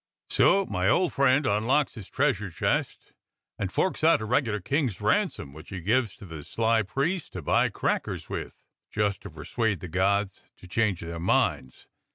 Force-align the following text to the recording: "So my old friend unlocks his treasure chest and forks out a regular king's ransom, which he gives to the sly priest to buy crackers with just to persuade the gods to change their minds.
"So 0.31 0.65
my 0.65 0.89
old 0.89 1.13
friend 1.13 1.45
unlocks 1.45 1.93
his 1.93 2.09
treasure 2.09 2.49
chest 2.49 3.13
and 3.59 3.71
forks 3.71 4.03
out 4.03 4.19
a 4.19 4.25
regular 4.25 4.59
king's 4.59 4.99
ransom, 4.99 5.53
which 5.53 5.69
he 5.69 5.79
gives 5.79 6.15
to 6.15 6.25
the 6.25 6.43
sly 6.43 6.81
priest 6.81 7.33
to 7.33 7.43
buy 7.43 7.69
crackers 7.69 8.27
with 8.27 8.55
just 8.89 9.21
to 9.21 9.29
persuade 9.29 9.79
the 9.79 9.87
gods 9.87 10.43
to 10.57 10.67
change 10.67 11.01
their 11.01 11.19
minds. 11.19 11.85